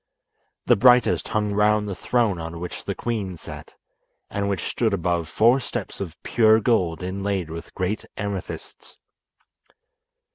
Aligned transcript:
The 0.65 0.75
brightest 0.75 1.27
hung 1.27 1.53
round 1.53 1.87
the 1.87 1.93
throne 1.93 2.39
on 2.41 2.59
which 2.59 2.83
the 2.85 2.95
queen 2.95 3.37
sat, 3.37 3.75
and 4.31 4.49
which 4.49 4.67
stood 4.67 4.95
above 4.95 5.29
four 5.29 5.59
steps 5.59 6.01
of 6.01 6.17
pure 6.23 6.59
gold 6.59 7.03
inlaid 7.03 7.51
with 7.51 7.71
great 7.75 8.03
amethysts. 8.17 8.97